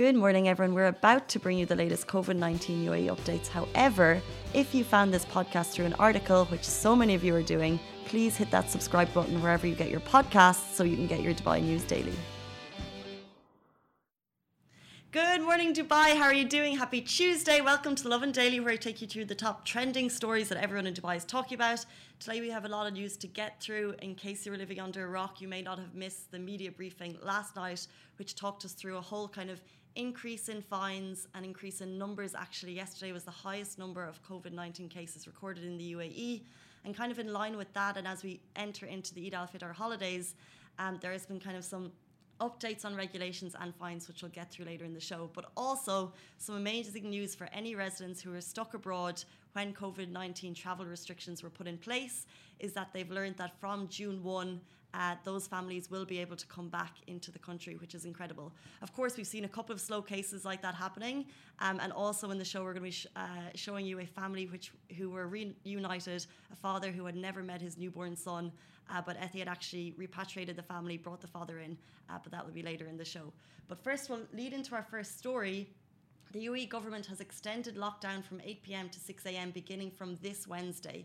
Good 0.00 0.16
morning, 0.16 0.48
everyone. 0.48 0.74
We're 0.74 0.86
about 0.86 1.28
to 1.28 1.38
bring 1.38 1.58
you 1.58 1.66
the 1.66 1.76
latest 1.76 2.06
COVID 2.06 2.34
19 2.34 2.86
UAE 2.86 3.14
updates. 3.14 3.48
However, 3.48 4.22
if 4.54 4.74
you 4.74 4.82
found 4.82 5.12
this 5.12 5.26
podcast 5.26 5.72
through 5.72 5.84
an 5.84 5.92
article, 5.98 6.46
which 6.46 6.64
so 6.64 6.96
many 6.96 7.14
of 7.14 7.22
you 7.22 7.34
are 7.34 7.42
doing, 7.42 7.78
please 8.06 8.34
hit 8.34 8.50
that 8.50 8.70
subscribe 8.70 9.12
button 9.12 9.42
wherever 9.42 9.66
you 9.66 9.74
get 9.74 9.90
your 9.90 10.00
podcasts 10.00 10.72
so 10.72 10.84
you 10.84 10.96
can 10.96 11.06
get 11.06 11.20
your 11.20 11.34
Dubai 11.34 11.62
news 11.62 11.84
daily. 11.84 12.14
Good 15.12 15.42
morning, 15.42 15.74
Dubai. 15.74 16.16
How 16.16 16.26
are 16.26 16.32
you 16.32 16.46
doing? 16.46 16.78
Happy 16.78 17.02
Tuesday. 17.02 17.60
Welcome 17.60 17.94
to 17.96 18.04
the 18.04 18.18
and 18.20 18.32
Daily, 18.32 18.60
where 18.60 18.72
I 18.72 18.76
take 18.76 19.02
you 19.02 19.06
through 19.06 19.26
the 19.26 19.34
top 19.34 19.66
trending 19.66 20.08
stories 20.08 20.48
that 20.48 20.56
everyone 20.56 20.86
in 20.86 20.94
Dubai 20.94 21.16
is 21.16 21.26
talking 21.26 21.56
about. 21.56 21.84
Today, 22.20 22.40
we 22.40 22.48
have 22.48 22.64
a 22.64 22.68
lot 22.68 22.86
of 22.86 22.94
news 22.94 23.18
to 23.18 23.26
get 23.26 23.60
through. 23.60 23.96
In 24.00 24.14
case 24.14 24.46
you 24.46 24.52
were 24.52 24.56
living 24.56 24.80
under 24.80 25.04
a 25.04 25.08
rock, 25.08 25.42
you 25.42 25.48
may 25.48 25.60
not 25.60 25.78
have 25.78 25.94
missed 25.94 26.30
the 26.30 26.38
media 26.38 26.70
briefing 26.70 27.18
last 27.22 27.54
night, 27.54 27.86
which 28.18 28.34
talked 28.34 28.64
us 28.64 28.72
through 28.72 28.96
a 28.96 29.00
whole 29.00 29.28
kind 29.28 29.50
of 29.50 29.60
increase 30.00 30.48
in 30.48 30.62
fines 30.62 31.28
and 31.34 31.44
increase 31.44 31.82
in 31.82 31.98
numbers. 31.98 32.34
Actually, 32.34 32.72
yesterday 32.72 33.12
was 33.12 33.24
the 33.24 33.30
highest 33.30 33.78
number 33.78 34.02
of 34.04 34.22
COVID 34.24 34.52
19 34.52 34.88
cases 34.88 35.26
recorded 35.26 35.64
in 35.64 35.76
the 35.76 35.92
UAE. 35.92 36.42
And 36.84 36.96
kind 36.96 37.12
of 37.12 37.18
in 37.18 37.30
line 37.32 37.58
with 37.58 37.70
that, 37.74 37.98
and 37.98 38.08
as 38.08 38.22
we 38.22 38.40
enter 38.56 38.86
into 38.86 39.12
the 39.14 39.26
Eid 39.26 39.34
al 39.34 39.46
Fitr 39.46 39.72
holidays, 39.72 40.34
um, 40.78 40.98
there 41.02 41.12
has 41.12 41.26
been 41.26 41.38
kind 41.38 41.56
of 41.56 41.64
some 41.64 41.92
updates 42.40 42.86
on 42.86 42.96
regulations 42.96 43.54
and 43.60 43.74
fines, 43.74 44.08
which 44.08 44.22
we'll 44.22 44.30
get 44.30 44.50
through 44.50 44.64
later 44.64 44.86
in 44.86 44.94
the 44.94 45.00
show, 45.00 45.28
but 45.34 45.50
also 45.58 46.10
some 46.38 46.56
amazing 46.56 47.10
news 47.10 47.34
for 47.34 47.48
any 47.52 47.74
residents 47.74 48.22
who 48.22 48.34
are 48.34 48.40
stuck 48.40 48.72
abroad 48.72 49.22
when 49.52 49.72
COVID 49.72 50.10
19 50.10 50.54
travel 50.54 50.86
restrictions 50.86 51.42
were 51.42 51.50
put 51.50 51.66
in 51.66 51.78
place 51.78 52.26
is 52.58 52.72
that 52.74 52.88
they've 52.92 53.10
learned 53.10 53.36
that 53.36 53.58
from 53.58 53.88
June 53.88 54.22
1, 54.22 54.60
uh, 54.92 55.14
those 55.24 55.46
families 55.46 55.90
will 55.90 56.04
be 56.04 56.18
able 56.18 56.36
to 56.36 56.46
come 56.46 56.68
back 56.68 56.96
into 57.06 57.30
the 57.30 57.38
country, 57.38 57.76
which 57.76 57.94
is 57.94 58.04
incredible. 58.04 58.52
Of 58.82 58.92
course, 58.92 59.16
we've 59.16 59.26
seen 59.26 59.44
a 59.44 59.48
couple 59.48 59.72
of 59.72 59.80
slow 59.80 60.02
cases 60.02 60.44
like 60.44 60.62
that 60.62 60.74
happening, 60.74 61.26
um, 61.60 61.78
and 61.80 61.92
also 61.92 62.30
in 62.30 62.38
the 62.38 62.44
show 62.44 62.62
we're 62.62 62.72
going 62.72 62.82
to 62.82 62.88
be 62.88 62.90
sh- 62.90 63.06
uh, 63.16 63.50
showing 63.54 63.86
you 63.86 64.00
a 64.00 64.06
family 64.06 64.46
which 64.46 64.72
who 64.98 65.10
were 65.10 65.28
reunited, 65.28 66.26
a 66.52 66.56
father 66.56 66.90
who 66.90 67.04
had 67.06 67.14
never 67.14 67.42
met 67.42 67.60
his 67.60 67.78
newborn 67.78 68.16
son, 68.16 68.50
uh, 68.92 69.00
but 69.00 69.16
Etihad 69.18 69.46
actually 69.46 69.94
repatriated 69.96 70.56
the 70.56 70.62
family, 70.62 70.96
brought 70.96 71.20
the 71.20 71.28
father 71.28 71.60
in, 71.60 71.78
uh, 72.08 72.18
but 72.22 72.32
that 72.32 72.44
will 72.44 72.52
be 72.52 72.62
later 72.62 72.86
in 72.86 72.96
the 72.96 73.04
show. 73.04 73.32
But 73.68 73.82
first, 73.82 74.10
we'll 74.10 74.26
lead 74.34 74.52
into 74.52 74.74
our 74.74 74.82
first 74.82 75.18
story. 75.18 75.68
The 76.32 76.46
UAE 76.46 76.68
government 76.68 77.06
has 77.06 77.20
extended 77.20 77.76
lockdown 77.76 78.22
from 78.22 78.40
8 78.40 78.62
pm 78.62 78.88
to 78.90 79.00
6 79.00 79.26
am 79.26 79.50
beginning 79.50 79.90
from 79.90 80.16
this 80.22 80.46
Wednesday. 80.46 81.04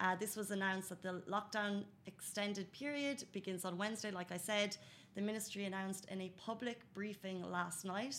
Uh, 0.00 0.16
this 0.16 0.34
was 0.34 0.50
announced 0.50 0.88
that 0.88 1.02
the 1.02 1.22
lockdown 1.30 1.84
extended 2.06 2.72
period 2.72 3.22
begins 3.32 3.64
on 3.64 3.78
Wednesday, 3.78 4.10
like 4.10 4.32
I 4.32 4.36
said. 4.36 4.76
The 5.14 5.22
ministry 5.22 5.66
announced 5.66 6.06
in 6.10 6.20
a 6.20 6.32
public 6.36 6.80
briefing 6.94 7.48
last 7.48 7.84
night 7.84 8.16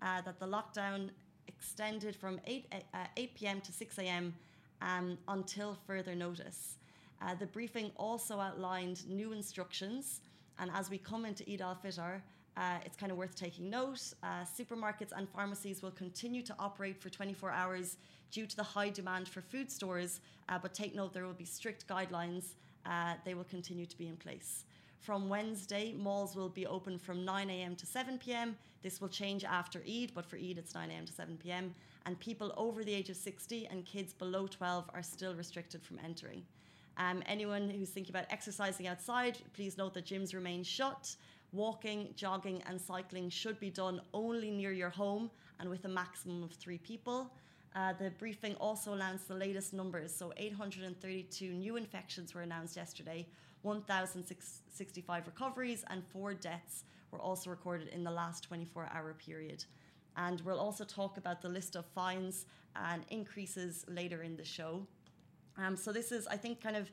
uh, 0.00 0.20
that 0.20 0.38
the 0.38 0.46
lockdown 0.46 1.10
extended 1.48 2.14
from 2.14 2.40
8, 2.46 2.72
uh, 2.94 2.98
8 3.16 3.34
p.m. 3.34 3.60
to 3.62 3.72
6 3.72 3.98
a.m. 3.98 4.34
Um, 4.80 5.18
until 5.26 5.76
further 5.84 6.14
notice. 6.14 6.76
Uh, 7.20 7.34
the 7.34 7.46
briefing 7.46 7.90
also 7.96 8.38
outlined 8.38 9.04
new 9.08 9.32
instructions, 9.32 10.20
and 10.60 10.70
as 10.72 10.90
we 10.90 10.98
come 10.98 11.24
into 11.24 11.42
Eid 11.52 11.60
al 11.60 11.76
Fitr, 11.84 12.20
uh, 12.58 12.78
it's 12.84 12.96
kind 12.96 13.12
of 13.12 13.18
worth 13.18 13.36
taking 13.36 13.70
note. 13.70 14.12
Uh, 14.22 14.42
supermarkets 14.42 15.12
and 15.16 15.28
pharmacies 15.28 15.80
will 15.80 15.92
continue 15.92 16.42
to 16.42 16.54
operate 16.58 17.00
for 17.00 17.08
24 17.08 17.52
hours 17.52 17.96
due 18.32 18.46
to 18.46 18.56
the 18.56 18.62
high 18.62 18.90
demand 18.90 19.28
for 19.28 19.40
food 19.40 19.70
stores, 19.70 20.20
uh, 20.48 20.58
but 20.58 20.74
take 20.74 20.94
note 20.94 21.12
there 21.14 21.24
will 21.24 21.32
be 21.32 21.44
strict 21.44 21.86
guidelines. 21.86 22.54
Uh, 22.84 23.14
they 23.24 23.34
will 23.34 23.44
continue 23.44 23.86
to 23.86 23.96
be 23.96 24.08
in 24.08 24.16
place. 24.16 24.64
From 24.98 25.28
Wednesday, 25.28 25.94
malls 25.96 26.34
will 26.34 26.48
be 26.48 26.66
open 26.66 26.98
from 26.98 27.24
9 27.24 27.48
a.m. 27.48 27.76
to 27.76 27.86
7 27.86 28.18
p.m. 28.18 28.56
This 28.82 29.00
will 29.00 29.08
change 29.08 29.44
after 29.44 29.80
Eid, 29.88 30.12
but 30.12 30.26
for 30.26 30.36
Eid 30.36 30.58
it's 30.58 30.74
9 30.74 30.90
a.m. 30.90 31.06
to 31.06 31.12
7 31.12 31.38
p.m. 31.40 31.72
And 32.06 32.18
people 32.18 32.52
over 32.56 32.82
the 32.82 32.92
age 32.92 33.08
of 33.08 33.16
60 33.16 33.68
and 33.70 33.84
kids 33.84 34.12
below 34.12 34.48
12 34.48 34.90
are 34.92 35.02
still 35.02 35.34
restricted 35.34 35.82
from 35.82 36.00
entering. 36.04 36.42
Um, 36.96 37.22
anyone 37.26 37.70
who's 37.70 37.90
thinking 37.90 38.12
about 38.12 38.26
exercising 38.30 38.88
outside, 38.88 39.38
please 39.54 39.78
note 39.78 39.94
that 39.94 40.04
gyms 40.04 40.34
remain 40.34 40.64
shut. 40.64 41.14
Walking, 41.52 42.12
jogging, 42.14 42.62
and 42.66 42.80
cycling 42.80 43.30
should 43.30 43.58
be 43.58 43.70
done 43.70 44.00
only 44.12 44.50
near 44.50 44.72
your 44.72 44.90
home 44.90 45.30
and 45.60 45.68
with 45.68 45.84
a 45.84 45.88
maximum 45.88 46.42
of 46.42 46.52
three 46.52 46.78
people. 46.78 47.32
Uh, 47.74 47.92
the 47.98 48.10
briefing 48.18 48.54
also 48.56 48.92
announced 48.92 49.28
the 49.28 49.34
latest 49.34 49.72
numbers. 49.72 50.14
So, 50.14 50.32
832 50.36 51.52
new 51.52 51.76
infections 51.76 52.34
were 52.34 52.42
announced 52.42 52.76
yesterday, 52.76 53.26
1,065 53.62 55.26
recoveries, 55.26 55.84
and 55.88 56.02
four 56.04 56.34
deaths 56.34 56.84
were 57.10 57.20
also 57.20 57.50
recorded 57.50 57.88
in 57.88 58.04
the 58.04 58.10
last 58.10 58.44
24 58.44 58.90
hour 58.92 59.14
period. 59.14 59.64
And 60.16 60.40
we'll 60.42 60.58
also 60.58 60.84
talk 60.84 61.16
about 61.16 61.40
the 61.40 61.48
list 61.48 61.76
of 61.76 61.86
fines 61.86 62.46
and 62.74 63.04
increases 63.10 63.84
later 63.88 64.22
in 64.22 64.36
the 64.36 64.44
show. 64.44 64.86
Um, 65.56 65.76
so, 65.76 65.92
this 65.92 66.10
is, 66.10 66.26
I 66.26 66.36
think, 66.36 66.60
kind 66.60 66.76
of 66.76 66.90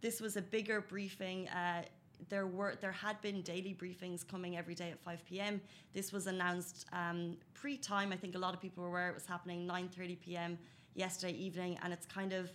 this 0.00 0.20
was 0.20 0.36
a 0.36 0.42
bigger 0.42 0.80
briefing. 0.80 1.48
Uh, 1.48 1.82
there 2.28 2.46
were 2.46 2.76
there 2.80 2.92
had 2.92 3.20
been 3.20 3.42
daily 3.42 3.74
briefings 3.74 4.26
coming 4.26 4.56
every 4.56 4.74
day 4.74 4.90
at 4.90 5.00
5 5.00 5.24
p.m. 5.24 5.60
This 5.92 6.12
was 6.12 6.26
announced 6.26 6.86
um, 6.92 7.36
pre-time. 7.54 8.12
I 8.12 8.16
think 8.16 8.34
a 8.34 8.38
lot 8.38 8.54
of 8.54 8.60
people 8.60 8.82
were 8.82 8.90
aware 8.90 9.08
it 9.08 9.14
was 9.14 9.26
happening 9.26 9.66
9:30 9.66 10.20
p.m. 10.20 10.58
yesterday 10.94 11.34
evening, 11.34 11.78
and 11.82 11.92
it's 11.92 12.06
kind 12.06 12.32
of 12.32 12.50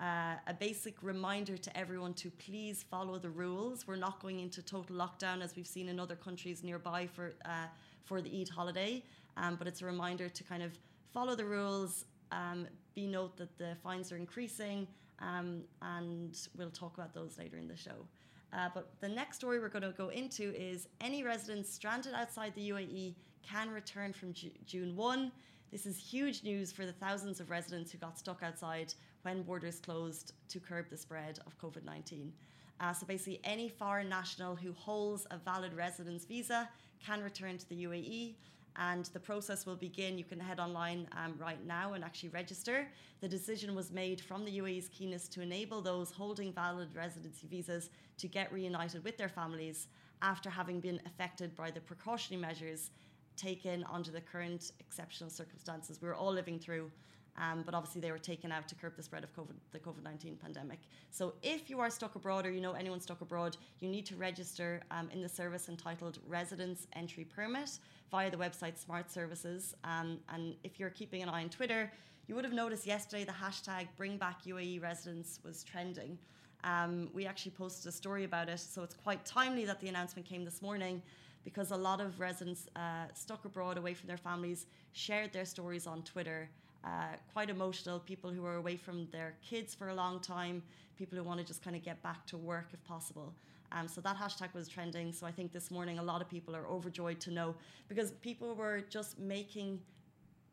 uh, 0.00 0.34
a 0.46 0.54
basic 0.54 1.02
reminder 1.02 1.56
to 1.56 1.76
everyone 1.76 2.14
to 2.14 2.30
please 2.30 2.84
follow 2.88 3.18
the 3.18 3.30
rules. 3.30 3.86
We're 3.86 3.96
not 3.96 4.20
going 4.20 4.40
into 4.40 4.62
total 4.62 4.96
lockdown 4.96 5.42
as 5.42 5.56
we've 5.56 5.66
seen 5.66 5.88
in 5.88 5.98
other 5.98 6.16
countries 6.16 6.62
nearby 6.62 7.06
for 7.06 7.34
uh, 7.44 7.66
for 8.04 8.22
the 8.22 8.40
Eid 8.40 8.48
holiday, 8.48 9.02
um, 9.36 9.56
but 9.56 9.66
it's 9.66 9.82
a 9.82 9.86
reminder 9.86 10.28
to 10.28 10.44
kind 10.44 10.62
of 10.62 10.72
follow 11.12 11.34
the 11.34 11.44
rules. 11.44 12.04
Um, 12.30 12.66
be 12.94 13.06
note 13.06 13.36
that 13.38 13.56
the 13.58 13.76
fines 13.82 14.12
are 14.12 14.16
increasing, 14.16 14.86
um, 15.20 15.62
and 15.82 16.36
we'll 16.56 16.70
talk 16.70 16.94
about 16.94 17.14
those 17.14 17.38
later 17.38 17.56
in 17.56 17.68
the 17.68 17.76
show. 17.76 18.06
Uh, 18.52 18.68
but 18.74 18.88
the 19.00 19.08
next 19.08 19.36
story 19.36 19.58
we're 19.58 19.68
going 19.68 19.82
to 19.82 19.90
go 19.90 20.08
into 20.08 20.54
is 20.54 20.88
any 21.00 21.22
residents 21.22 21.70
stranded 21.72 22.14
outside 22.14 22.54
the 22.54 22.70
UAE 22.70 23.14
can 23.42 23.70
return 23.70 24.12
from 24.12 24.32
Ju- 24.32 24.50
June 24.66 24.96
1. 24.96 25.32
This 25.70 25.84
is 25.84 25.98
huge 25.98 26.42
news 26.44 26.72
for 26.72 26.86
the 26.86 26.92
thousands 26.92 27.40
of 27.40 27.50
residents 27.50 27.92
who 27.92 27.98
got 27.98 28.18
stuck 28.18 28.42
outside 28.42 28.94
when 29.22 29.42
borders 29.42 29.80
closed 29.80 30.32
to 30.48 30.60
curb 30.60 30.86
the 30.88 30.96
spread 30.96 31.38
of 31.46 31.58
COVID 31.58 31.84
19. 31.84 32.32
Uh, 32.80 32.92
so 32.92 33.04
basically, 33.06 33.40
any 33.44 33.68
foreign 33.68 34.08
national 34.08 34.54
who 34.54 34.72
holds 34.72 35.26
a 35.30 35.36
valid 35.36 35.74
residence 35.74 36.24
visa 36.24 36.68
can 37.04 37.22
return 37.22 37.58
to 37.58 37.68
the 37.68 37.84
UAE 37.84 38.34
and 38.78 39.06
the 39.06 39.20
process 39.20 39.66
will 39.66 39.76
begin. 39.76 40.16
You 40.16 40.24
can 40.24 40.38
head 40.38 40.60
online 40.60 41.08
um, 41.12 41.34
right 41.38 41.64
now 41.66 41.94
and 41.94 42.04
actually 42.04 42.28
register. 42.30 42.86
The 43.20 43.28
decision 43.28 43.74
was 43.74 43.90
made 43.90 44.20
from 44.20 44.44
the 44.44 44.58
UAE's 44.58 44.88
keenness 44.88 45.28
to 45.28 45.42
enable 45.42 45.82
those 45.82 46.12
holding 46.12 46.52
valid 46.52 46.88
residency 46.94 47.48
visas 47.48 47.90
to 48.18 48.28
get 48.28 48.52
reunited 48.52 49.02
with 49.04 49.18
their 49.18 49.28
families 49.28 49.88
after 50.22 50.48
having 50.48 50.80
been 50.80 51.00
affected 51.06 51.54
by 51.56 51.70
the 51.70 51.80
precautionary 51.80 52.40
measures 52.40 52.90
taken 53.36 53.84
under 53.92 54.10
the 54.10 54.20
current 54.20 54.72
exceptional 54.80 55.30
circumstances 55.30 56.00
we're 56.02 56.14
all 56.14 56.32
living 56.32 56.58
through. 56.58 56.90
Um, 57.38 57.62
but 57.64 57.74
obviously, 57.74 58.00
they 58.00 58.10
were 58.10 58.18
taken 58.18 58.50
out 58.50 58.68
to 58.68 58.74
curb 58.74 58.96
the 58.96 59.02
spread 59.02 59.24
of 59.24 59.34
COVID, 59.34 59.54
the 59.72 59.78
COVID 59.78 60.02
19 60.02 60.36
pandemic. 60.36 60.80
So, 61.10 61.34
if 61.42 61.70
you 61.70 61.80
are 61.80 61.90
stuck 61.90 62.14
abroad 62.16 62.46
or 62.46 62.50
you 62.50 62.60
know 62.60 62.72
anyone 62.72 63.00
stuck 63.00 63.20
abroad, 63.20 63.56
you 63.80 63.88
need 63.88 64.04
to 64.06 64.16
register 64.16 64.82
um, 64.90 65.08
in 65.12 65.22
the 65.22 65.28
service 65.28 65.68
entitled 65.68 66.18
Residence 66.26 66.86
Entry 66.94 67.24
Permit 67.24 67.78
via 68.10 68.30
the 68.30 68.36
website 68.36 68.78
Smart 68.78 69.10
Services. 69.10 69.74
Um, 69.84 70.18
and 70.32 70.54
if 70.64 70.80
you're 70.80 70.90
keeping 70.90 71.22
an 71.22 71.28
eye 71.28 71.42
on 71.42 71.48
Twitter, 71.48 71.92
you 72.26 72.34
would 72.34 72.44
have 72.44 72.54
noticed 72.54 72.86
yesterday 72.86 73.24
the 73.24 73.32
hashtag 73.32 73.88
Bring 73.96 74.18
Back 74.18 74.44
UAE 74.44 74.82
Residents 74.82 75.40
was 75.44 75.64
trending. 75.64 76.18
Um, 76.64 77.08
we 77.14 77.24
actually 77.26 77.52
posted 77.52 77.88
a 77.88 77.92
story 77.92 78.24
about 78.24 78.48
it, 78.48 78.58
so 78.58 78.82
it's 78.82 78.94
quite 78.94 79.24
timely 79.24 79.64
that 79.64 79.80
the 79.80 79.88
announcement 79.88 80.26
came 80.26 80.44
this 80.44 80.60
morning 80.60 81.02
because 81.44 81.70
a 81.70 81.76
lot 81.76 82.00
of 82.00 82.20
residents 82.20 82.68
uh, 82.76 83.06
stuck 83.14 83.44
abroad 83.44 83.78
away 83.78 83.94
from 83.94 84.08
their 84.08 84.18
families 84.18 84.66
shared 84.92 85.32
their 85.32 85.44
stories 85.44 85.86
on 85.86 86.02
Twitter. 86.02 86.50
Uh, 86.84 87.16
quite 87.32 87.50
emotional, 87.50 87.98
people 87.98 88.30
who 88.30 88.44
are 88.46 88.56
away 88.56 88.76
from 88.76 89.08
their 89.10 89.34
kids 89.42 89.74
for 89.74 89.88
a 89.88 89.94
long 89.94 90.20
time, 90.20 90.62
people 90.96 91.18
who 91.18 91.24
want 91.24 91.38
to 91.40 91.44
just 91.44 91.62
kind 91.62 91.74
of 91.74 91.82
get 91.82 92.00
back 92.02 92.24
to 92.26 92.36
work 92.36 92.68
if 92.72 92.82
possible. 92.84 93.34
Um, 93.72 93.88
so 93.88 94.00
that 94.00 94.16
hashtag 94.16 94.54
was 94.54 94.68
trending. 94.68 95.12
So 95.12 95.26
I 95.26 95.30
think 95.30 95.52
this 95.52 95.70
morning 95.70 95.98
a 95.98 96.02
lot 96.02 96.22
of 96.22 96.28
people 96.28 96.56
are 96.56 96.66
overjoyed 96.66 97.20
to 97.20 97.30
know 97.30 97.54
because 97.88 98.12
people 98.12 98.54
were 98.54 98.82
just 98.88 99.18
making 99.18 99.80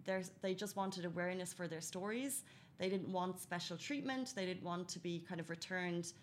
their, 0.04 0.24
they 0.42 0.54
just 0.54 0.75
wanted 0.75 1.06
awareness 1.06 1.54
for 1.54 1.68
their 1.68 1.81
stories. 1.81 2.44
They 2.78 2.89
didn't 2.89 3.10
want 3.10 3.39
special 3.39 3.78
treatment. 3.78 4.33
They 4.36 4.45
didn't 4.45 4.63
want 4.63 4.89
to 4.89 5.00
be 5.00 5.24
kind 5.28 5.39
of 5.39 5.50
returned 5.50 6.13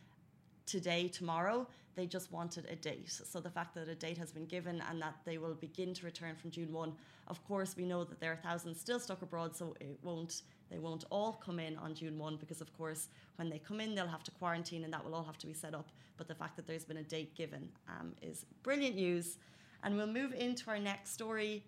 today, 0.66 1.08
tomorrow. 1.08 1.66
They 1.94 2.06
just 2.06 2.32
wanted 2.32 2.66
a 2.70 2.76
date. 2.76 3.10
So 3.10 3.38
the 3.40 3.50
fact 3.50 3.74
that 3.74 3.88
a 3.88 3.94
date 3.94 4.16
has 4.16 4.32
been 4.32 4.46
given 4.46 4.82
and 4.88 5.00
that 5.02 5.14
they 5.26 5.36
will 5.36 5.54
begin 5.54 5.92
to 5.94 6.06
return 6.06 6.36
from 6.36 6.50
June 6.50 6.72
1, 6.72 6.92
of 7.28 7.46
course, 7.46 7.76
we 7.76 7.84
know 7.84 8.04
that 8.04 8.18
there 8.18 8.32
are 8.32 8.38
thousands 8.42 8.80
still 8.80 8.98
stuck 8.98 9.20
abroad, 9.22 9.54
so 9.54 9.74
it 9.80 9.98
won't 10.02 10.42
they 10.72 10.78
won't 10.78 11.04
all 11.10 11.34
come 11.34 11.58
in 11.58 11.76
on 11.76 11.94
June 11.94 12.18
1 12.18 12.36
because, 12.36 12.62
of 12.62 12.76
course, 12.78 13.08
when 13.36 13.50
they 13.50 13.58
come 13.58 13.78
in, 13.78 13.94
they'll 13.94 14.06
have 14.06 14.24
to 14.24 14.30
quarantine 14.30 14.84
and 14.84 14.92
that 14.94 15.04
will 15.04 15.14
all 15.14 15.22
have 15.22 15.36
to 15.38 15.46
be 15.46 15.52
set 15.52 15.74
up. 15.74 15.90
But 16.16 16.28
the 16.28 16.34
fact 16.34 16.56
that 16.56 16.66
there's 16.66 16.84
been 16.84 16.96
a 16.96 17.02
date 17.02 17.34
given 17.34 17.68
um, 17.88 18.14
is 18.22 18.46
brilliant 18.62 18.96
news. 18.96 19.36
And 19.84 19.96
we'll 19.96 20.06
move 20.06 20.32
into 20.32 20.70
our 20.70 20.78
next 20.78 21.12
story. 21.12 21.62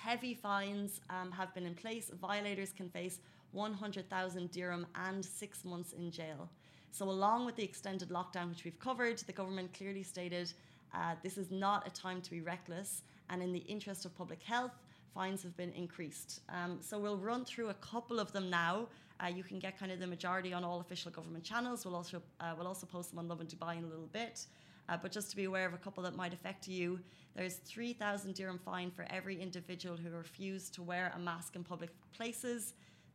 Heavy 0.00 0.34
fines 0.34 1.00
um, 1.10 1.30
have 1.30 1.54
been 1.54 1.64
in 1.64 1.74
place. 1.74 2.10
Violators 2.20 2.72
can 2.72 2.88
face 2.88 3.20
100,000 3.52 4.50
dirham 4.50 4.86
and 4.96 5.24
six 5.24 5.64
months 5.64 5.92
in 5.92 6.10
jail. 6.10 6.50
So, 6.94 7.10
along 7.10 7.44
with 7.44 7.56
the 7.56 7.64
extended 7.64 8.10
lockdown, 8.10 8.50
which 8.50 8.62
we've 8.64 8.78
covered, 8.78 9.18
the 9.18 9.32
government 9.32 9.74
clearly 9.76 10.04
stated 10.04 10.52
uh, 10.94 11.16
this 11.24 11.36
is 11.36 11.50
not 11.50 11.84
a 11.88 11.90
time 11.90 12.20
to 12.20 12.30
be 12.30 12.40
reckless, 12.40 13.02
and 13.30 13.42
in 13.42 13.52
the 13.52 13.64
interest 13.66 14.04
of 14.04 14.16
public 14.16 14.40
health, 14.40 14.70
fines 15.12 15.42
have 15.42 15.56
been 15.56 15.72
increased. 15.72 16.42
Um, 16.48 16.78
so, 16.80 17.00
we'll 17.00 17.18
run 17.18 17.44
through 17.44 17.70
a 17.70 17.74
couple 17.74 18.20
of 18.20 18.30
them 18.30 18.48
now. 18.48 18.86
Uh, 19.20 19.26
you 19.26 19.42
can 19.42 19.58
get 19.58 19.76
kind 19.76 19.90
of 19.90 19.98
the 19.98 20.06
majority 20.06 20.52
on 20.52 20.62
all 20.62 20.78
official 20.78 21.10
government 21.10 21.42
channels. 21.42 21.84
We'll 21.84 21.96
also 21.96 22.22
uh, 22.38 22.54
we'll 22.56 22.68
also 22.68 22.86
post 22.86 23.10
them 23.10 23.18
on 23.18 23.26
Lovin 23.26 23.48
Dubai 23.48 23.76
in 23.76 23.82
a 23.82 23.88
little 23.88 24.10
bit. 24.12 24.46
Uh, 24.88 24.96
but 24.96 25.10
just 25.10 25.30
to 25.30 25.36
be 25.36 25.44
aware 25.44 25.66
of 25.66 25.74
a 25.74 25.78
couple 25.78 26.04
that 26.04 26.14
might 26.14 26.32
affect 26.32 26.68
you, 26.68 27.00
there's 27.34 27.54
3,000 27.54 28.34
dirham 28.34 28.60
fine 28.64 28.92
for 28.92 29.04
every 29.10 29.40
individual 29.40 29.96
who 29.96 30.10
refused 30.10 30.74
to 30.74 30.82
wear 30.82 31.12
a 31.16 31.18
mask 31.18 31.56
in 31.56 31.64
public 31.64 31.90
places. 32.12 32.74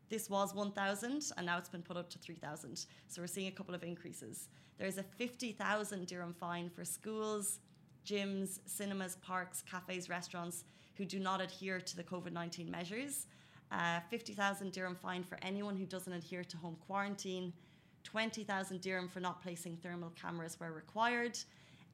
This 0.10 0.28
was 0.28 0.56
1,000 0.56 1.32
and 1.38 1.46
now 1.46 1.58
it's 1.60 1.70
been 1.70 1.84
put 1.84 1.96
up 1.96 2.10
to 2.10 2.20
3,000. 2.20 2.86
So 3.08 3.22
we're 3.22 3.28
seeing 3.28 3.48
a 3.48 3.52
couple 3.52 3.76
of 3.76 3.84
increases. 3.84 4.50
There's 4.80 4.98
a 4.98 5.04
50,000 5.04 6.08
dirham 6.08 6.34
fine 6.34 6.70
for 6.70 6.84
schools, 6.84 7.60
gyms, 8.06 8.60
cinemas, 8.66 9.18
parks, 9.18 9.64
cafes, 9.70 10.10
restaurants 10.10 10.64
who 10.96 11.06
do 11.06 11.20
not 11.20 11.42
adhere 11.42 11.80
to 11.80 11.96
the 11.96 12.04
COVID 12.04 12.32
19 12.32 12.72
measures. 12.72 13.28
Uh, 13.72 14.00
50,000 14.10 14.72
dirham 14.72 14.96
fine 14.96 15.24
for 15.24 15.38
anyone 15.44 15.78
who 15.78 15.86
doesn't 15.86 16.14
adhere 16.14 16.44
to 16.44 16.58
home 16.58 16.76
quarantine. 16.88 17.54
20,000 18.04 18.82
dirham 18.82 19.08
for 19.08 19.20
not 19.20 19.44
placing 19.44 19.78
thermal 19.78 20.12
cameras 20.20 20.60
where 20.60 20.72
required. 20.72 21.38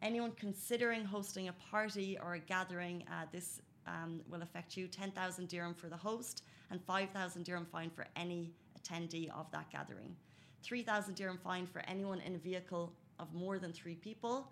Anyone 0.01 0.31
considering 0.37 1.03
hosting 1.03 1.49
a 1.49 1.53
party 1.53 2.17
or 2.21 2.35
a 2.35 2.39
gathering, 2.39 3.03
uh, 3.09 3.25
this 3.31 3.61
um, 3.87 4.21
will 4.29 4.41
affect 4.41 4.75
you 4.77 4.87
10,000 4.87 5.47
dirham 5.47 5.73
for 5.73 5.87
the 5.87 5.97
host 5.97 6.43
and 6.71 6.81
5,000 6.81 7.43
dirham 7.43 7.65
fine 7.71 7.89
for 7.89 8.05
any 8.15 8.51
attendee 8.79 9.29
of 9.37 9.49
that 9.51 9.69
gathering. 9.71 10.15
3,000 10.63 11.15
dirham 11.15 11.39
fine 11.43 11.67
for 11.67 11.81
anyone 11.87 12.19
in 12.21 12.35
a 12.35 12.39
vehicle 12.39 12.91
of 13.19 13.33
more 13.33 13.59
than 13.59 13.71
three 13.71 13.95
people, 13.95 14.47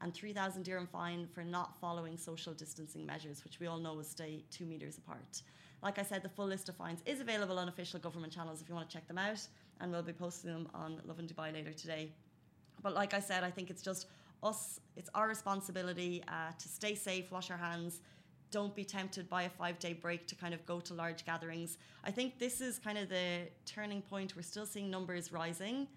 and 0.00 0.14
3,000 0.14 0.62
dirham 0.62 0.86
fine 0.86 1.26
for 1.34 1.44
not 1.44 1.76
following 1.80 2.16
social 2.16 2.52
distancing 2.52 3.04
measures, 3.04 3.42
which 3.44 3.60
we 3.60 3.66
all 3.66 3.78
know 3.78 3.98
is 3.98 4.08
stay 4.08 4.44
two 4.50 4.64
meters 4.64 4.98
apart. 4.98 5.42
Like 5.82 5.98
I 5.98 6.02
said, 6.02 6.22
the 6.22 6.28
full 6.28 6.46
list 6.46 6.68
of 6.68 6.76
fines 6.76 7.02
is 7.06 7.20
available 7.20 7.58
on 7.58 7.68
official 7.68 8.00
government 8.00 8.32
channels 8.32 8.60
if 8.60 8.68
you 8.68 8.74
want 8.74 8.88
to 8.88 8.94
check 8.96 9.06
them 9.06 9.18
out, 9.18 9.40
and 9.80 9.90
we'll 9.92 10.02
be 10.02 10.12
posting 10.12 10.52
them 10.52 10.68
on 10.74 11.00
Lovin 11.06 11.26
Dubai 11.26 11.52
later 11.52 11.72
today. 11.72 12.10
But 12.82 12.94
like 12.94 13.14
I 13.14 13.20
said, 13.20 13.44
I 13.44 13.50
think 13.50 13.70
it's 13.70 13.82
just 13.82 14.06
us, 14.42 14.80
it's 14.96 15.10
our 15.14 15.28
responsibility 15.28 16.22
uh, 16.28 16.52
to 16.58 16.68
stay 16.68 16.94
safe, 16.94 17.30
wash 17.30 17.50
our 17.50 17.56
hands, 17.56 18.00
don't 18.50 18.74
be 18.74 18.84
tempted 18.84 19.28
by 19.28 19.42
a 19.42 19.48
five 19.50 19.78
day 19.78 19.92
break 19.92 20.26
to 20.26 20.34
kind 20.34 20.54
of 20.54 20.64
go 20.66 20.80
to 20.80 20.94
large 20.94 21.24
gatherings. 21.24 21.78
I 22.04 22.10
think 22.10 22.38
this 22.38 22.60
is 22.60 22.78
kind 22.78 22.98
of 22.98 23.08
the 23.08 23.48
turning 23.66 24.02
point. 24.02 24.36
We're 24.36 24.42
still 24.42 24.66
seeing 24.66 24.90
numbers 24.90 25.32
rising, 25.32 25.88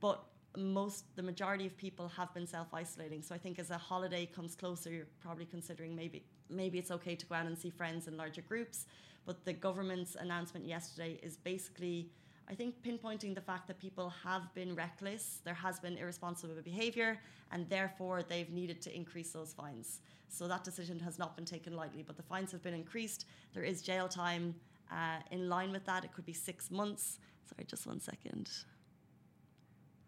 but 0.00 0.24
most 0.56 1.04
the 1.16 1.22
majority 1.22 1.66
of 1.66 1.76
people 1.76 2.08
have 2.08 2.32
been 2.34 2.46
self 2.46 2.68
isolating. 2.72 3.22
So 3.22 3.34
I 3.34 3.38
think 3.38 3.58
as 3.58 3.70
a 3.70 3.78
holiday 3.78 4.26
comes 4.26 4.54
closer, 4.54 4.90
you're 4.90 5.06
probably 5.20 5.46
considering 5.46 5.94
maybe 5.94 6.22
maybe 6.48 6.78
it's 6.78 6.90
okay 6.90 7.14
to 7.14 7.26
go 7.26 7.34
out 7.34 7.46
and 7.46 7.56
see 7.56 7.70
friends 7.70 8.08
in 8.08 8.16
larger 8.16 8.42
groups. 8.42 8.86
But 9.26 9.44
the 9.44 9.52
government's 9.52 10.14
announcement 10.14 10.66
yesterday 10.66 11.18
is 11.22 11.36
basically 11.36 12.10
I 12.50 12.54
think 12.54 12.82
pinpointing 12.82 13.34
the 13.34 13.42
fact 13.42 13.66
that 13.68 13.78
people 13.78 14.10
have 14.24 14.52
been 14.54 14.74
reckless, 14.74 15.40
there 15.44 15.54
has 15.54 15.78
been 15.78 15.98
irresponsible 15.98 16.54
behaviour, 16.64 17.18
and 17.52 17.68
therefore 17.68 18.22
they've 18.22 18.50
needed 18.50 18.80
to 18.82 18.96
increase 18.96 19.30
those 19.32 19.52
fines. 19.52 20.00
So 20.28 20.48
that 20.48 20.64
decision 20.64 20.98
has 21.00 21.18
not 21.18 21.36
been 21.36 21.44
taken 21.44 21.76
lightly, 21.76 22.02
but 22.02 22.16
the 22.16 22.22
fines 22.22 22.50
have 22.52 22.62
been 22.62 22.74
increased. 22.74 23.26
There 23.52 23.64
is 23.64 23.82
jail 23.82 24.08
time 24.08 24.54
uh, 24.90 25.18
in 25.30 25.50
line 25.50 25.72
with 25.72 25.84
that. 25.84 26.04
It 26.04 26.14
could 26.14 26.24
be 26.24 26.32
six 26.32 26.70
months. 26.70 27.18
Sorry, 27.44 27.66
just 27.66 27.86
one 27.86 28.00
second. 28.00 28.50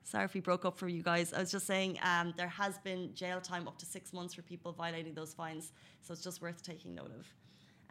Sorry 0.02 0.24
if 0.24 0.32
we 0.32 0.40
broke 0.40 0.64
up 0.64 0.78
for 0.78 0.88
you 0.88 1.02
guys. 1.02 1.34
I 1.34 1.40
was 1.40 1.50
just 1.50 1.66
saying 1.66 1.98
um, 2.02 2.32
there 2.38 2.48
has 2.48 2.78
been 2.78 3.14
jail 3.14 3.40
time 3.40 3.68
up 3.68 3.78
to 3.78 3.86
six 3.86 4.14
months 4.14 4.32
for 4.34 4.42
people 4.42 4.72
violating 4.72 5.12
those 5.14 5.34
fines, 5.34 5.72
so 6.00 6.12
it's 6.12 6.22
just 6.22 6.40
worth 6.40 6.62
taking 6.62 6.94
note 6.94 7.12
of. 7.18 7.26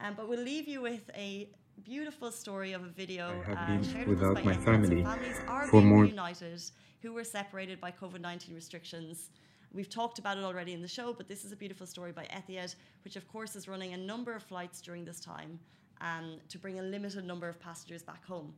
Um, 0.01 0.13
but 0.15 0.29
we'll 0.29 0.43
leave 0.43 0.67
you 0.67 0.81
with 0.81 1.09
a 1.15 1.49
beautiful 1.83 2.31
story 2.31 2.73
of 2.73 2.83
a 2.83 2.87
video 2.87 3.29
I 3.29 3.49
have 3.49 3.57
uh, 3.57 3.67
been 3.67 3.83
shared 3.83 4.07
without 4.07 4.35
by 4.35 4.43
my 4.43 4.53
family 4.53 5.03
families 5.03 5.37
are 5.47 5.67
for 5.67 5.81
being 5.81 5.87
more- 5.87 6.03
reunited 6.03 6.61
who 7.01 7.13
were 7.13 7.23
separated 7.23 7.79
by 7.79 7.91
COVID 7.91 8.19
19 8.19 8.53
restrictions. 8.53 9.29
We've 9.71 9.89
talked 9.89 10.19
about 10.19 10.37
it 10.37 10.43
already 10.43 10.73
in 10.73 10.81
the 10.81 10.87
show, 10.87 11.13
but 11.13 11.27
this 11.27 11.45
is 11.45 11.51
a 11.51 11.55
beautiful 11.55 11.85
story 11.85 12.11
by 12.11 12.25
Etihad, 12.25 12.75
which 13.03 13.15
of 13.15 13.27
course 13.27 13.55
is 13.55 13.67
running 13.67 13.93
a 13.93 13.97
number 13.97 14.33
of 14.33 14.43
flights 14.43 14.81
during 14.81 15.05
this 15.05 15.19
time 15.19 15.59
um, 16.01 16.39
to 16.49 16.57
bring 16.57 16.79
a 16.79 16.81
limited 16.81 17.23
number 17.25 17.47
of 17.47 17.59
passengers 17.59 18.01
back 18.01 18.25
home. 18.25 18.53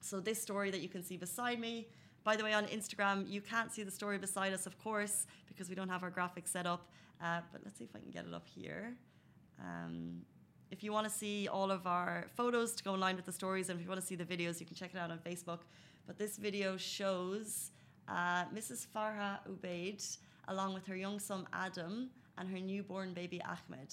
So 0.00 0.18
this 0.18 0.42
story 0.42 0.70
that 0.70 0.80
you 0.80 0.88
can 0.88 1.02
see 1.02 1.16
beside 1.16 1.60
me, 1.60 1.86
by 2.24 2.36
the 2.36 2.42
way, 2.42 2.52
on 2.52 2.66
Instagram, 2.66 3.30
you 3.30 3.40
can't 3.40 3.72
see 3.72 3.82
the 3.82 3.90
story 3.90 4.18
beside 4.18 4.52
us, 4.52 4.66
of 4.66 4.78
course, 4.78 5.26
because 5.46 5.68
we 5.68 5.74
don't 5.74 5.88
have 5.88 6.02
our 6.02 6.10
graphics 6.10 6.48
set 6.48 6.66
up. 6.66 6.90
Uh, 7.22 7.40
but 7.52 7.60
let's 7.64 7.78
see 7.78 7.84
if 7.84 7.94
I 7.94 7.98
can 8.00 8.10
get 8.10 8.26
it 8.26 8.34
up 8.34 8.46
here. 8.46 8.96
Um, 9.60 10.22
if 10.70 10.82
you 10.84 10.92
want 10.92 11.06
to 11.06 11.12
see 11.12 11.48
all 11.48 11.70
of 11.70 11.86
our 11.86 12.26
photos 12.36 12.72
to 12.74 12.84
go 12.84 12.94
in 12.94 13.00
line 13.00 13.16
with 13.16 13.26
the 13.26 13.32
stories, 13.32 13.68
and 13.68 13.78
if 13.78 13.84
you 13.84 13.88
want 13.88 14.00
to 14.00 14.06
see 14.06 14.14
the 14.14 14.24
videos, 14.24 14.60
you 14.60 14.66
can 14.66 14.76
check 14.76 14.90
it 14.94 14.98
out 14.98 15.10
on 15.10 15.18
Facebook. 15.18 15.60
But 16.06 16.18
this 16.18 16.36
video 16.36 16.76
shows 16.76 17.70
uh, 18.08 18.44
Mrs. 18.54 18.86
Farha 18.94 19.38
Ubaid 19.48 20.18
along 20.48 20.74
with 20.74 20.86
her 20.86 20.96
young 20.96 21.18
son 21.18 21.46
Adam 21.52 22.10
and 22.38 22.48
her 22.48 22.58
newborn 22.58 23.12
baby 23.12 23.40
Ahmed. 23.42 23.92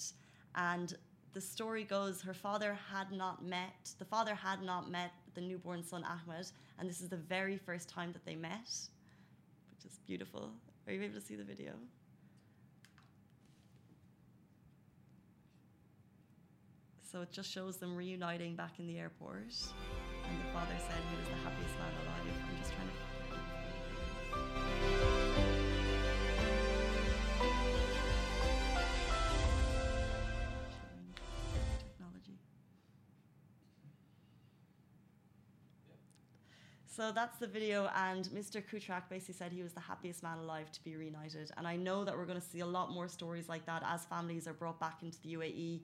And 0.54 0.94
the 1.32 1.40
story 1.40 1.84
goes 1.84 2.22
her 2.22 2.34
father 2.34 2.76
had 2.90 3.12
not 3.12 3.44
met, 3.44 3.90
the 3.98 4.04
father 4.04 4.34
had 4.34 4.62
not 4.62 4.90
met 4.90 5.12
the 5.34 5.40
newborn 5.40 5.84
son 5.84 6.04
Ahmed, 6.04 6.46
and 6.78 6.88
this 6.88 7.00
is 7.00 7.08
the 7.08 7.16
very 7.16 7.56
first 7.56 7.88
time 7.88 8.12
that 8.12 8.24
they 8.24 8.34
met, 8.34 8.68
which 9.70 9.84
is 9.84 9.98
beautiful. 10.06 10.50
Are 10.86 10.92
you 10.92 11.02
able 11.02 11.14
to 11.14 11.20
see 11.20 11.36
the 11.36 11.44
video? 11.44 11.72
So 17.10 17.22
it 17.22 17.32
just 17.32 17.50
shows 17.50 17.78
them 17.78 17.96
reuniting 17.96 18.54
back 18.54 18.78
in 18.78 18.86
the 18.86 18.98
airport. 18.98 19.38
And 19.38 20.38
the 20.40 20.52
father 20.52 20.76
said 20.76 21.00
he 21.10 21.16
was 21.16 21.26
the 21.26 21.36
happiest 21.36 21.74
man 21.78 21.90
alive. 22.04 22.20
I'm 22.50 22.58
just 22.58 22.70
trying 22.74 22.88
to. 22.88 22.92
Technology. 31.78 32.36
So 36.86 37.10
that's 37.10 37.38
the 37.38 37.46
video, 37.46 37.88
and 37.96 38.26
Mr. 38.26 38.62
Kutrak 38.62 39.08
basically 39.08 39.32
said 39.32 39.50
he 39.50 39.62
was 39.62 39.72
the 39.72 39.80
happiest 39.80 40.22
man 40.22 40.36
alive 40.40 40.70
to 40.72 40.84
be 40.84 40.94
reunited. 40.94 41.50
And 41.56 41.66
I 41.66 41.76
know 41.76 42.04
that 42.04 42.14
we're 42.14 42.26
going 42.26 42.38
to 42.38 42.46
see 42.46 42.60
a 42.60 42.66
lot 42.66 42.92
more 42.92 43.08
stories 43.08 43.48
like 43.48 43.64
that 43.64 43.82
as 43.86 44.04
families 44.04 44.46
are 44.46 44.52
brought 44.52 44.78
back 44.78 45.02
into 45.02 45.18
the 45.22 45.36
UAE. 45.36 45.80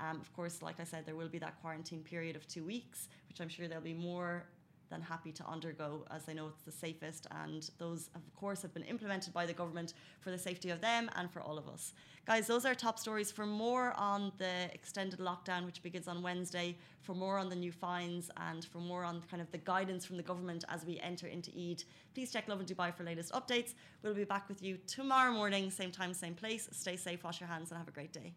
Um, 0.00 0.20
of 0.20 0.32
course, 0.34 0.62
like 0.62 0.80
I 0.80 0.84
said, 0.84 1.06
there 1.06 1.16
will 1.16 1.28
be 1.28 1.38
that 1.38 1.60
quarantine 1.60 2.02
period 2.02 2.36
of 2.36 2.46
two 2.46 2.64
weeks, 2.64 3.08
which 3.28 3.40
I'm 3.40 3.48
sure 3.48 3.68
they'll 3.68 3.80
be 3.80 3.94
more 3.94 4.44
than 4.90 5.00
happy 5.00 5.32
to 5.32 5.46
undergo, 5.46 6.04
as 6.10 6.24
they 6.24 6.34
know 6.34 6.48
it's 6.48 6.62
the 6.62 6.72
safest. 6.72 7.26
And 7.42 7.68
those, 7.78 8.10
of 8.14 8.22
course, 8.36 8.62
have 8.62 8.74
been 8.74 8.84
implemented 8.84 9.32
by 9.32 9.46
the 9.46 9.52
government 9.52 9.94
for 10.20 10.30
the 10.30 10.38
safety 10.38 10.70
of 10.70 10.80
them 10.80 11.10
and 11.16 11.30
for 11.30 11.40
all 11.40 11.58
of 11.58 11.68
us. 11.68 11.92
Guys, 12.26 12.46
those 12.46 12.64
are 12.64 12.74
top 12.74 12.98
stories. 12.98 13.30
For 13.30 13.46
more 13.46 13.92
on 13.96 14.32
the 14.38 14.70
extended 14.72 15.18
lockdown, 15.18 15.66
which 15.66 15.82
begins 15.82 16.08
on 16.08 16.22
Wednesday, 16.22 16.76
for 17.00 17.14
more 17.14 17.38
on 17.38 17.48
the 17.48 17.56
new 17.56 17.72
fines, 17.72 18.30
and 18.36 18.64
for 18.64 18.78
more 18.78 19.04
on 19.04 19.22
kind 19.30 19.42
of 19.42 19.50
the 19.50 19.58
guidance 19.58 20.04
from 20.04 20.16
the 20.16 20.22
government 20.22 20.64
as 20.68 20.84
we 20.84 20.98
enter 21.00 21.26
into 21.26 21.50
Eid, 21.50 21.84
please 22.14 22.32
check 22.32 22.48
Lovin 22.48 22.66
Dubai 22.66 22.94
for 22.94 23.04
latest 23.04 23.32
updates. 23.32 23.74
We'll 24.02 24.14
be 24.14 24.24
back 24.24 24.48
with 24.48 24.62
you 24.62 24.78
tomorrow 24.86 25.32
morning, 25.32 25.70
same 25.70 25.90
time, 25.90 26.14
same 26.14 26.34
place. 26.34 26.68
Stay 26.72 26.96
safe, 26.96 27.24
wash 27.24 27.40
your 27.40 27.48
hands, 27.48 27.70
and 27.70 27.78
have 27.78 27.88
a 27.88 27.92
great 27.92 28.12
day. 28.12 28.32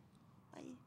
Bye. 0.53 0.86